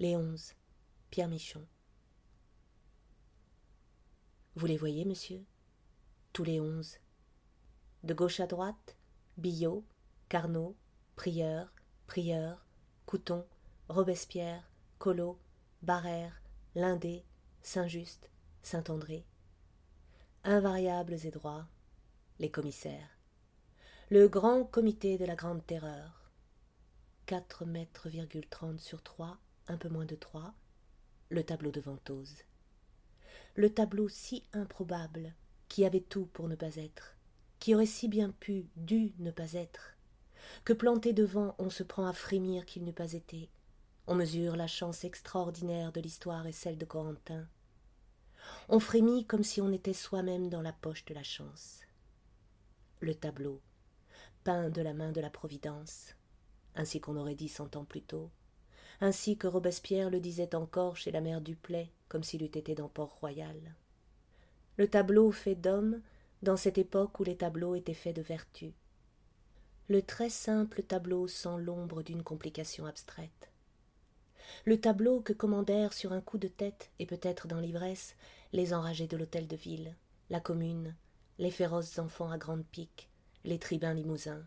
Les 0.00 0.14
onze. 0.14 0.54
Pierre 1.10 1.26
Michon. 1.26 1.66
Vous 4.54 4.66
les 4.66 4.76
voyez, 4.76 5.04
monsieur? 5.04 5.44
Tous 6.32 6.44
les 6.44 6.60
onze. 6.60 6.98
De 8.04 8.14
gauche 8.14 8.38
à 8.38 8.46
droite, 8.46 8.96
Billot, 9.38 9.84
Carnot, 10.28 10.76
Prieur, 11.16 11.72
Prieur, 12.06 12.64
Couton, 13.06 13.44
Robespierre, 13.88 14.70
Collot, 15.00 15.36
Barère, 15.82 16.42
Lindé, 16.76 17.24
Saint-Just, 17.62 18.30
Saint-André. 18.62 19.26
Invariables 20.44 21.26
et 21.26 21.32
droits, 21.32 21.66
les 22.38 22.52
commissaires. 22.52 23.18
Le 24.10 24.28
grand 24.28 24.62
comité 24.62 25.18
de 25.18 25.24
la 25.24 25.34
Grande 25.34 25.66
Terreur. 25.66 26.30
Quatre 27.26 27.64
mètres 27.64 28.08
trente 28.48 28.78
sur 28.78 29.02
trois, 29.02 29.40
un 29.68 29.76
peu 29.76 29.88
moins 29.88 30.06
de 30.06 30.16
trois. 30.16 30.54
Le 31.30 31.42
tableau 31.44 31.70
de 31.70 31.80
Ventose. 31.80 32.44
Le 33.54 33.72
tableau 33.72 34.08
si 34.08 34.44
improbable, 34.52 35.34
qui 35.68 35.84
avait 35.84 36.00
tout 36.00 36.26
pour 36.26 36.48
ne 36.48 36.54
pas 36.54 36.76
être, 36.76 37.16
qui 37.58 37.74
aurait 37.74 37.86
si 37.86 38.08
bien 38.08 38.30
pu, 38.30 38.66
dû 38.76 39.12
ne 39.18 39.30
pas 39.30 39.52
être, 39.52 39.96
que 40.64 40.72
planté 40.72 41.12
devant 41.12 41.54
on 41.58 41.70
se 41.70 41.82
prend 41.82 42.06
à 42.06 42.12
frémir 42.12 42.64
qu'il 42.64 42.84
n'eût 42.84 42.92
pas 42.92 43.12
été. 43.12 43.50
On 44.06 44.14
mesure 44.14 44.56
la 44.56 44.66
chance 44.66 45.04
extraordinaire 45.04 45.92
de 45.92 46.00
l'histoire 46.00 46.46
et 46.46 46.52
celle 46.52 46.78
de 46.78 46.86
Corentin. 46.86 47.46
On 48.68 48.80
frémit 48.80 49.26
comme 49.26 49.44
si 49.44 49.60
on 49.60 49.72
était 49.72 49.92
soi-même 49.92 50.48
dans 50.48 50.62
la 50.62 50.72
poche 50.72 51.04
de 51.04 51.14
la 51.14 51.22
chance. 51.22 51.80
Le 53.00 53.14
tableau, 53.14 53.60
peint 54.44 54.70
de 54.70 54.80
la 54.80 54.94
main 54.94 55.12
de 55.12 55.20
la 55.20 55.30
Providence, 55.30 56.14
ainsi 56.74 57.00
qu'on 57.00 57.16
aurait 57.16 57.34
dit 57.34 57.48
cent 57.48 57.76
ans 57.76 57.84
plus 57.84 58.02
tôt, 58.02 58.30
ainsi 59.00 59.36
que 59.36 59.46
Robespierre 59.46 60.10
le 60.10 60.20
disait 60.20 60.54
encore 60.54 60.96
chez 60.96 61.10
la 61.10 61.20
mère 61.20 61.40
Duplay, 61.40 61.90
comme 62.08 62.24
s'il 62.24 62.42
eût 62.42 62.46
été 62.46 62.74
dans 62.74 62.88
Port-Royal. 62.88 63.74
Le 64.76 64.88
tableau 64.88 65.30
fait 65.32 65.54
d'homme 65.54 66.00
dans 66.42 66.56
cette 66.56 66.78
époque 66.78 67.18
où 67.20 67.24
les 67.24 67.36
tableaux 67.36 67.74
étaient 67.74 67.94
faits 67.94 68.16
de 68.16 68.22
vertu. 68.22 68.72
Le 69.88 70.02
très 70.02 70.30
simple 70.30 70.82
tableau 70.82 71.28
sans 71.28 71.56
l'ombre 71.56 72.02
d'une 72.02 72.22
complication 72.22 72.86
abstraite. 72.86 73.50
Le 74.64 74.80
tableau 74.80 75.20
que 75.20 75.32
commandèrent 75.32 75.92
sur 75.92 76.12
un 76.12 76.20
coup 76.20 76.38
de 76.38 76.48
tête, 76.48 76.90
et 76.98 77.06
peut-être 77.06 77.48
dans 77.48 77.60
l'ivresse, 77.60 78.16
les 78.52 78.72
enragés 78.72 79.06
de 79.06 79.16
l'hôtel 79.16 79.46
de 79.46 79.56
ville, 79.56 79.94
la 80.30 80.40
commune, 80.40 80.94
les 81.38 81.50
féroces 81.50 81.98
enfants 81.98 82.30
à 82.30 82.38
grande 82.38 82.64
pique, 82.64 83.08
les 83.44 83.58
tribuns 83.58 83.94
limousins. 83.94 84.44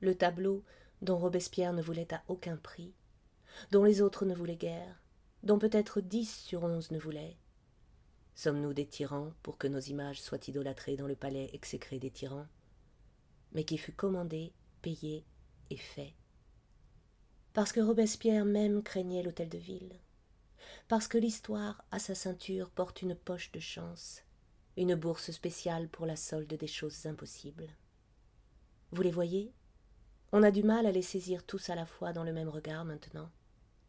Le 0.00 0.14
tableau 0.14 0.64
dont 1.02 1.18
Robespierre 1.18 1.72
ne 1.72 1.82
voulait 1.82 2.12
à 2.12 2.22
aucun 2.28 2.56
prix, 2.56 2.92
dont 3.70 3.84
les 3.84 4.02
autres 4.02 4.24
ne 4.24 4.34
voulaient 4.34 4.56
guère, 4.56 5.02
dont 5.42 5.58
peut-être 5.58 6.00
dix 6.00 6.30
sur 6.44 6.64
onze 6.64 6.90
ne 6.90 6.98
voulaient. 6.98 7.36
Sommes-nous 8.34 8.74
des 8.74 8.86
tyrans 8.86 9.32
pour 9.42 9.56
que 9.56 9.66
nos 9.66 9.80
images 9.80 10.20
soient 10.20 10.46
idolâtrées 10.46 10.96
dans 10.96 11.06
le 11.06 11.16
palais 11.16 11.50
exécré 11.52 11.98
des 11.98 12.10
tyrans 12.10 12.46
Mais 13.52 13.64
qui 13.64 13.78
fut 13.78 13.92
commandé, 13.92 14.52
payé 14.82 15.24
et 15.70 15.76
fait? 15.76 16.14
Parce 17.54 17.72
que 17.72 17.80
Robespierre 17.80 18.44
même 18.44 18.82
craignait 18.82 19.22
l'hôtel 19.22 19.48
de 19.48 19.56
ville, 19.56 19.98
parce 20.88 21.08
que 21.08 21.16
l'histoire 21.16 21.82
à 21.90 21.98
sa 21.98 22.14
ceinture 22.14 22.70
porte 22.70 23.00
une 23.00 23.14
poche 23.14 23.50
de 23.52 23.60
chance, 23.60 24.22
une 24.76 24.94
bourse 24.94 25.30
spéciale 25.30 25.88
pour 25.88 26.04
la 26.04 26.16
solde 26.16 26.52
des 26.52 26.66
choses 26.66 27.06
impossibles. 27.06 27.70
Vous 28.92 29.02
les 29.02 29.10
voyez? 29.10 29.54
On 30.32 30.42
a 30.42 30.50
du 30.50 30.62
mal 30.62 30.86
à 30.86 30.92
les 30.92 31.02
saisir 31.02 31.46
tous 31.46 31.70
à 31.70 31.74
la 31.74 31.86
fois 31.86 32.12
dans 32.12 32.24
le 32.24 32.32
même 32.32 32.48
regard 32.48 32.84
maintenant, 32.84 33.30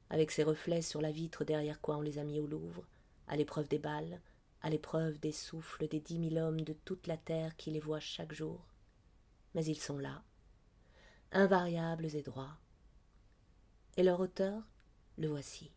avec 0.10 0.32
ces 0.32 0.44
reflets 0.44 0.82
sur 0.82 1.02
la 1.02 1.12
vitre 1.12 1.44
derrière 1.44 1.82
quoi 1.82 1.98
on 1.98 2.02
les 2.02 2.18
a 2.20 2.24
mis 2.24 2.40
au 2.40 2.48
Louvre, 2.48 2.86
à 3.28 3.36
l'épreuve 3.36 3.68
des 3.68 3.80
balles, 3.80 4.22
à 4.62 4.70
l'épreuve 4.70 5.20
des 5.20 5.32
souffles 5.32 5.88
des 5.88 6.00
dix 6.00 6.20
mille 6.20 6.40
hommes 6.40 6.62
de 6.62 6.74
toute 6.74 7.08
la 7.08 7.18
terre 7.18 7.56
qui 7.58 7.72
les 7.72 7.80
voient 7.80 8.00
chaque 8.00 8.34
jour. 8.34 8.66
Mais 9.54 9.66
ils 9.66 9.80
sont 9.80 9.98
là, 9.98 10.23
invariables 11.32 12.16
et 12.16 12.22
droits. 12.22 12.58
Et 13.98 14.04
leur 14.04 14.20
auteur, 14.20 14.62
le 15.17 15.28
voici. 15.28 15.72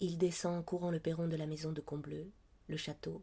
Il 0.00 0.18
descend 0.18 0.58
en 0.58 0.62
courant 0.62 0.90
le 0.90 1.00
perron 1.00 1.28
de 1.28 1.36
la 1.36 1.46
maison 1.46 1.72
de 1.72 1.80
Combleu, 1.80 2.30
le 2.68 2.76
château. 2.76 3.22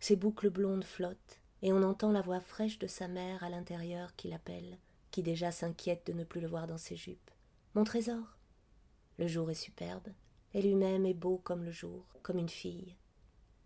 Ses 0.00 0.16
boucles 0.16 0.50
blondes 0.50 0.84
flottent, 0.84 1.40
et 1.62 1.72
on 1.72 1.82
entend 1.82 2.10
la 2.10 2.22
voix 2.22 2.40
fraîche 2.40 2.78
de 2.78 2.86
sa 2.86 3.08
mère 3.08 3.42
à 3.44 3.50
l'intérieur 3.50 4.14
qui 4.16 4.28
l'appelle, 4.28 4.78
qui 5.10 5.22
déjà 5.22 5.52
s'inquiète 5.52 6.06
de 6.06 6.12
ne 6.12 6.24
plus 6.24 6.40
le 6.40 6.48
voir 6.48 6.66
dans 6.66 6.78
ses 6.78 6.96
jupes. 6.96 7.30
Mon 7.74 7.84
trésor 7.84 8.36
Le 9.18 9.26
jour 9.26 9.50
est 9.50 9.54
superbe, 9.54 10.08
et 10.54 10.62
lui-même 10.62 11.06
est 11.06 11.14
beau 11.14 11.38
comme 11.38 11.64
le 11.64 11.70
jour, 11.70 12.04
comme 12.22 12.38
une 12.38 12.48
fille. 12.48 12.96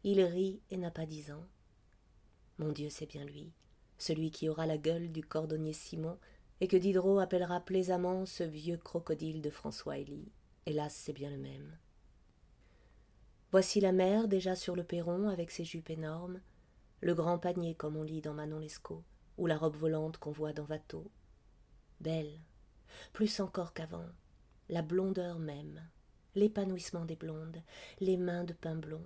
Il 0.05 0.21
rit 0.23 0.61
et 0.71 0.77
n'a 0.77 0.91
pas 0.91 1.07
dix 1.07 1.31
ans. 1.31 1.47
Mon 2.59 2.73
Dieu, 2.73 2.89
c'est 2.91 3.07
bien 3.07 3.25
lui, 3.25 3.53
celui 3.99 4.31
qui 4.31 4.49
aura 4.49 4.67
la 4.67 4.79
gueule 4.79 5.13
du 5.13 5.23
cordonnier 5.23 5.73
Simon, 5.73 6.19
et 6.61 6.69
que 6.69 6.77
Diderot 6.77 7.19
appellera 7.19 7.61
plaisamment 7.61 8.25
ce 8.25 8.43
vieux 8.43 8.79
crocodile 8.79 9.43
de 9.43 9.51
François 9.51 9.99
Élie. 9.99 10.33
Hélas, 10.65 10.95
c'est 10.95 11.13
bien 11.13 11.31
le 11.31 11.39
même. 11.39 11.77
Voici 13.53 13.81
la 13.81 13.93
mère 13.93 14.27
déjà 14.27 14.57
sur 14.57 14.75
le 14.75 14.85
perron 14.85 15.29
avec 15.29 15.51
ses 15.51 15.65
jupes 15.65 15.91
énormes, 15.91 16.41
le 17.01 17.15
grand 17.15 17.39
panier 17.39 17.75
comme 17.75 17.97
on 17.97 18.03
lit 18.03 18.23
dans 18.23 18.35
Manon 18.35 18.59
Lescaut, 18.59 19.05
ou 19.39 19.47
la 19.47 19.57
robe 19.57 19.77
volante 19.77 20.17
qu'on 20.17 20.33
voit 20.33 20.53
dans 20.53 20.67
Watteau. 20.67 21.11
Belle, 22.01 22.41
plus 23.13 23.41
encore 23.41 23.75
qu'avant, 23.75 24.07
la 24.69 24.83
blondeur 24.83 25.39
même, 25.39 25.81
l'épanouissement 26.35 27.05
des 27.05 27.17
blondes, 27.17 27.63
les 28.01 28.17
mains 28.17 28.45
de 28.45 28.53
pain 28.53 28.77
blond. 28.77 29.05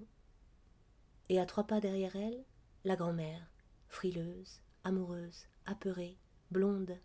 Et 1.28 1.40
à 1.40 1.46
trois 1.46 1.64
pas 1.64 1.80
derrière 1.80 2.16
elle, 2.16 2.44
la 2.84 2.96
grand-mère, 2.96 3.50
frileuse, 3.88 4.60
amoureuse, 4.84 5.46
apeurée, 5.66 6.18
blonde, 6.50 6.98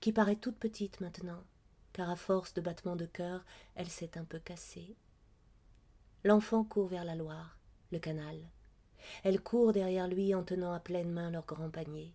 qui 0.00 0.12
paraît 0.12 0.36
toute 0.36 0.58
petite 0.58 1.00
maintenant, 1.00 1.42
car 1.92 2.10
à 2.10 2.16
force 2.16 2.54
de 2.54 2.60
battements 2.60 2.96
de 2.96 3.06
cœur, 3.06 3.44
elle 3.74 3.88
s'est 3.88 4.18
un 4.18 4.24
peu 4.24 4.38
cassée, 4.38 4.96
L'enfant 6.24 6.64
court 6.64 6.88
vers 6.88 7.04
la 7.04 7.14
Loire, 7.14 7.60
le 7.92 8.00
canal. 8.00 8.36
Elle 9.22 9.40
court 9.40 9.72
derrière 9.72 10.08
lui 10.08 10.34
en 10.34 10.42
tenant 10.42 10.72
à 10.72 10.80
pleine 10.80 11.12
main 11.12 11.30
leur 11.30 11.46
grand 11.46 11.70
panier. 11.70 12.12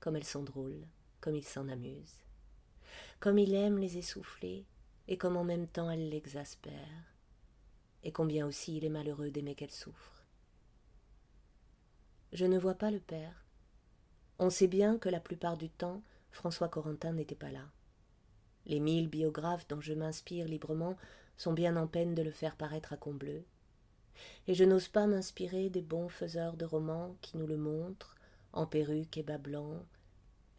Comme 0.00 0.16
elles 0.16 0.24
sont 0.24 0.42
drôles, 0.42 0.86
comme 1.20 1.36
il 1.36 1.44
s'en 1.44 1.68
amuse. 1.68 2.24
Comme 3.20 3.38
il 3.38 3.54
aime 3.54 3.76
les 3.76 3.98
essouffler, 3.98 4.64
et 5.08 5.16
comme 5.16 5.36
en 5.36 5.44
même 5.44 5.66
temps 5.66 5.90
elle 5.90 6.08
l'exaspère. 6.08 6.72
Et 8.02 8.12
combien 8.12 8.46
aussi 8.46 8.76
il 8.76 8.84
est 8.84 8.90
malheureux 8.90 9.30
d'aimer 9.30 9.54
qu'elle 9.54 9.70
souffre. 9.70 10.24
Je 12.32 12.44
ne 12.44 12.58
vois 12.58 12.74
pas 12.74 12.90
le 12.90 13.00
père. 13.00 13.44
On 14.38 14.50
sait 14.50 14.66
bien 14.66 14.98
que 14.98 15.08
la 15.08 15.20
plupart 15.20 15.56
du 15.56 15.70
temps, 15.70 16.02
François 16.30 16.68
Corentin 16.68 17.12
n'était 17.12 17.36
pas 17.36 17.52
là. 17.52 17.70
Les 18.66 18.80
mille 18.80 19.08
biographes 19.08 19.68
dont 19.68 19.80
je 19.80 19.92
m'inspire 19.92 20.46
librement 20.46 20.96
sont 21.36 21.52
bien 21.52 21.76
en 21.76 21.86
peine 21.86 22.14
de 22.14 22.22
le 22.22 22.30
faire 22.30 22.56
paraître 22.56 22.92
à 22.92 22.96
Combleu. 22.96 23.44
Et 24.46 24.54
je 24.54 24.64
n'ose 24.64 24.88
pas 24.88 25.06
m'inspirer 25.06 25.70
des 25.70 25.82
bons 25.82 26.08
faiseurs 26.08 26.56
de 26.56 26.64
romans 26.64 27.16
qui 27.20 27.36
nous 27.36 27.46
le 27.46 27.56
montrent, 27.56 28.16
en 28.52 28.66
perruque 28.66 29.16
et 29.16 29.22
bas 29.22 29.38
blancs, 29.38 29.82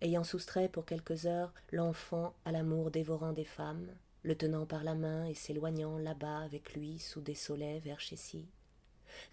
ayant 0.02 0.24
soustrait 0.24 0.70
pour 0.70 0.86
quelques 0.86 1.26
heures 1.26 1.54
l'enfant 1.72 2.36
à 2.46 2.52
l'amour 2.52 2.92
dévorant 2.92 3.34
des 3.34 3.46
femmes, 3.46 3.88
le 4.26 4.36
tenant 4.36 4.66
par 4.66 4.84
la 4.84 4.96
main 4.96 5.26
et 5.26 5.36
s'éloignant 5.36 6.00
là-bas 6.00 6.40
avec 6.40 6.74
lui 6.74 6.98
sous 6.98 7.22
des 7.22 7.36
soleils 7.36 7.80
vers 7.80 8.00
Chessy, 8.00 8.48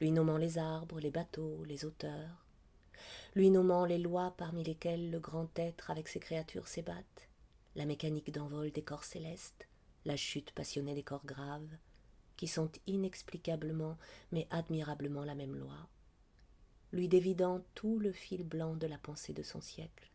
lui 0.02 0.12
nommant 0.12 0.36
les 0.36 0.58
arbres, 0.58 1.00
les 1.00 1.10
bateaux, 1.10 1.64
les 1.64 1.86
auteurs, 1.86 2.44
lui 3.34 3.50
nommant 3.50 3.86
les 3.86 3.96
lois 3.96 4.34
parmi 4.36 4.62
lesquelles 4.62 5.10
le 5.10 5.18
grand 5.18 5.48
être 5.58 5.90
avec 5.90 6.08
ses 6.08 6.20
créatures 6.20 6.68
s'ébattent, 6.68 7.30
la 7.74 7.86
mécanique 7.86 8.30
d'envol 8.30 8.70
des 8.70 8.82
corps 8.82 9.04
célestes, 9.04 9.66
la 10.04 10.16
chute 10.16 10.52
passionnée 10.52 10.94
des 10.94 11.02
corps 11.02 11.24
graves, 11.24 11.78
qui 12.36 12.46
sont 12.46 12.70
inexplicablement 12.86 13.96
mais 14.30 14.46
admirablement 14.50 15.24
la 15.24 15.34
même 15.34 15.56
loi, 15.56 15.88
lui 16.92 17.08
dévidant 17.08 17.64
tout 17.74 17.98
le 17.98 18.12
fil 18.12 18.44
blanc 18.44 18.76
de 18.76 18.86
la 18.86 18.98
pensée 18.98 19.32
de 19.32 19.42
son 19.42 19.62
siècle. 19.62 20.11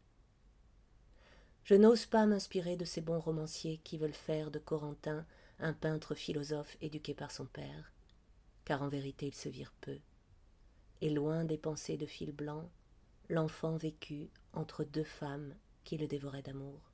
Je 1.68 1.75
n'ose 1.75 2.06
pas 2.06 2.25
m'inspirer 2.25 2.78
de 2.78 2.86
ces 2.86 3.02
bons 3.02 3.19
romanciers 3.19 3.81
qui 3.84 3.98
veulent 3.98 4.14
faire 4.14 4.52
de 4.52 4.58
Corentin 4.58 5.25
un 5.60 5.74
peintre 5.74 6.16
philosophe 6.16 6.78
éduqué 6.80 7.14
par 7.14 7.30
son 7.30 7.46
père, 7.46 7.92
car 8.64 8.84
en 8.84 8.88
vérité 8.88 9.28
ils 9.28 9.36
se 9.36 9.50
virent 9.50 9.75
peu. 9.81 9.98
Et 11.02 11.10
loin 11.10 11.44
des 11.44 11.58
pensées 11.58 11.98
de 11.98 12.06
fil 12.06 12.31
blanc, 12.31 12.72
l'enfant 13.28 13.75
vécut 13.75 14.30
entre 14.54 14.86
deux 14.86 15.04
femmes 15.04 15.54
qui 15.84 15.98
le 15.98 16.08
dévoraient 16.08 16.42
d'amour. 16.42 16.87